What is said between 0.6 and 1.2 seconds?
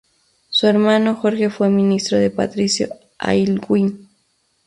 hermano